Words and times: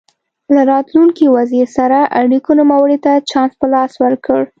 له 0.53 0.61
راتلونکي 0.71 1.25
وزیر 1.37 1.67
سره 1.77 1.99
اړیکو 2.21 2.51
نوموړي 2.61 2.97
ته 3.05 3.13
چانس 3.29 3.51
په 3.59 3.67
لاس 3.73 3.91
ورکړ. 4.03 4.39